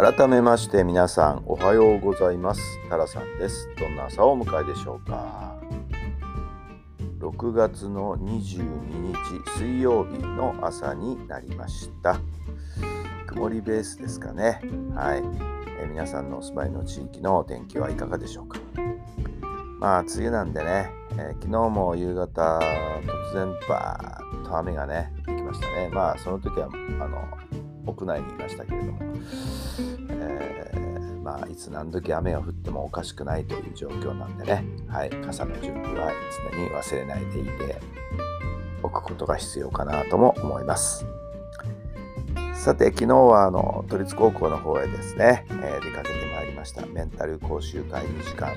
[0.00, 2.62] 改めまして皆さんおはようございます。
[2.88, 3.68] タラさんです。
[3.78, 5.58] どんな朝をお迎えでしょうか。
[7.18, 12.18] 6月の22日水曜日の朝になりました。
[13.26, 14.62] 曇りベースですかね。
[14.94, 15.22] はい、
[15.82, 18.58] え皆さんのお住まいの地域のお天気はいかがでしょうか。
[19.80, 25.90] まあ梅雨なんでね、えー、昨日も夕方突然バーッと雨がね降ってきましたね。
[25.92, 26.70] まあその時は
[27.02, 27.49] あの
[27.86, 28.98] 屋内にいましたけれども、
[30.10, 36.12] えー、まあ、いつ何時雨が降ってもおかしくないという状況なんでね、はい、傘の準備は
[36.52, 37.80] 常に忘れないでいて
[38.82, 41.04] おくことが必要かなとも思います。
[42.54, 46.84] さて、昨日はあの都立高校の方へですね、えー、出かけてまいりました。
[46.86, 48.52] メンタル講習会2時間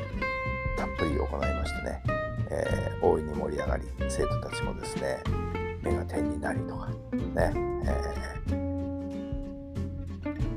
[0.78, 2.04] たっぷり行いましてね、
[2.50, 5.24] えー、大いに盛り上がり、生徒たちもですね、
[5.82, 7.54] 目が点になりとか、ね、
[7.86, 8.73] えー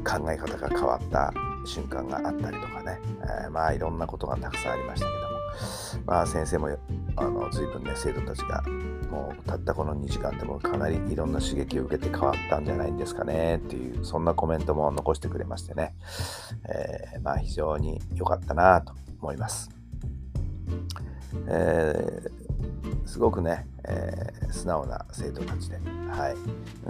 [0.06, 1.32] 考え方が変わった
[1.64, 3.00] 瞬間があったりとかね、
[3.44, 6.78] えー、まあいろんなことがたくさんありましたけども、まあ、先生も
[7.16, 8.62] あの随分ね生徒たちが
[9.10, 13.56] もうたったこの2時間でもかなりいろんな刺激を受けて変わったんじゃないんですかね。
[13.56, 15.94] っていうそんなコメントも残してくれましてね、
[16.68, 19.75] えー、まあ非常に良かったなと思います。
[21.48, 26.36] えー、すごくね、えー、素直な生徒たちで、はい。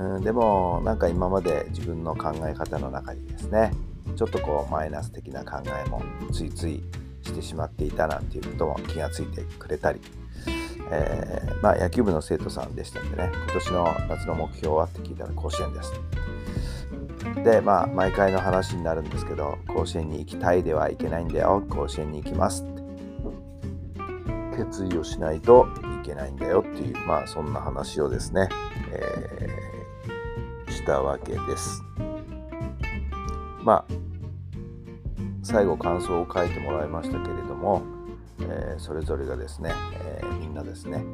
[0.00, 3.73] うん、でもなんか今まで自分の考え方の中にですね
[4.15, 6.03] ちょっとこうマイナス的な考えも
[6.33, 6.83] ついつい
[7.23, 10.00] してしまっていたなんていうことも気がついてくれたり、
[10.91, 15.93] えー、まあ、野球部の生徒さんでしたんでね今年の夏の目標はって聞いたら甲子園です。
[17.43, 22.75] でまあ毎回の話になるんですけど甲子園に行きたいではいけないんだよ甲子園に行きます。
[24.56, 25.69] 決意をしないと
[26.03, 28.49] いけないんだよっていう、まあそんな話をですね、
[28.93, 31.83] えー、したわけです。
[33.62, 33.84] まあ、
[35.43, 37.83] 最後感想を書いてもらいましたけれども、
[38.41, 41.05] えー、それぞれがですね、えー、みんなですね、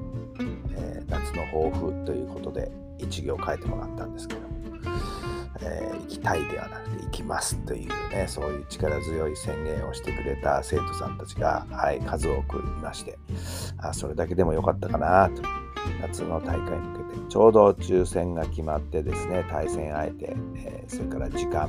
[0.76, 2.70] え夏の抱負ということで
[3.12, 4.40] 一行書いてもらったんですけど、
[5.60, 13.18] えー、行きたいではなくて行きますというねそういう力強い宣言をしてくれた生徒さんたちが、はい、数多くいまして
[13.76, 15.42] あそれだけでもよかったかなと
[16.00, 21.68] 夏の大会に向けてちょうど抽選が決まってですね対戦相手、えー、それから時間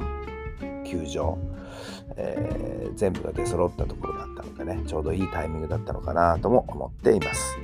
[0.86, 1.38] 球場、
[2.16, 7.58] えー、全部が出揃ったところだったのでねちょうどいいタイミングだったのかなとも思っています。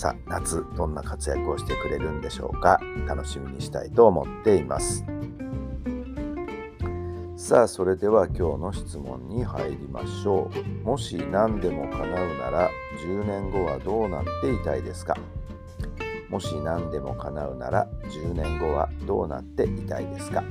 [0.00, 2.80] さあ夏どんな活躍をしてくれるんでしょうか？
[3.06, 5.04] 楽しみにしたいと思っています。
[7.36, 10.50] さあそれでは今日の質問に入りましょ
[10.84, 10.86] う。
[10.86, 12.70] もし何でも叶うなら
[13.04, 15.18] 10年後はどうなっていたいですか？
[16.30, 20.42] もし何でも叶うなら10年後はどうなっていたいですか？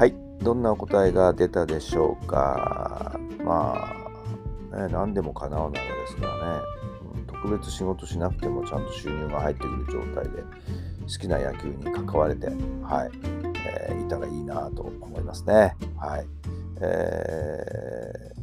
[0.00, 0.14] はい。
[0.42, 3.20] どんなお答えが出たでしょうか？
[3.44, 3.92] ま
[4.72, 6.62] あ、ね、何でも叶うならですからね、
[7.26, 10.42] 特別仕事しなくてもちゃんと収入が入ってくる状態で
[11.02, 13.10] 好きな野球に関われて、はい。
[13.66, 15.76] えー、いたらいいなと思いますね。
[15.98, 16.26] はい。
[16.80, 18.39] えー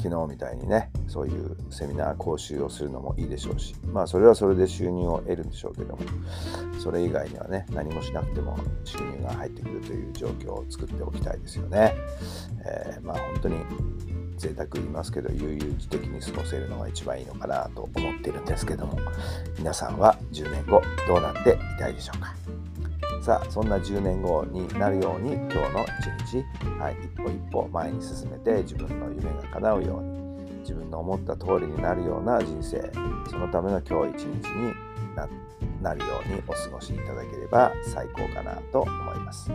[0.00, 6.02] 昨日みたいにねそういうセミナー講習をするのもいいでしょうしまあそれはそれで収入を得るんでしょうけども
[6.78, 11.94] それ以外にはね何もしなくても収入が入ってくるという状況を作っておきたいですよね、
[12.64, 13.56] えー、まあ本当に
[14.36, 18.96] 贅沢言いますけど悠々自適に過ごせるのが一番いいのかなと思ってるんですけども
[19.58, 22.34] 皆さんは10年後どうなっていたいでしょうか？
[23.28, 26.42] さあそんな10年後になるように今日の一日、
[26.80, 32.90] はい、一歩一歩前に進めて自分の夢が叶うように自分の思った通りになるような人生
[33.30, 34.72] そのための今日一日に
[35.82, 39.52] なるようにお過ごしいただければ最高かなと思います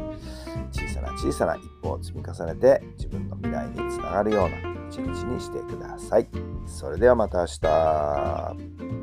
[0.71, 6.27] 小さな小さな一歩を積み重ねて自分の未来につながるような一日にしてください。
[6.67, 9.02] それではまた明日。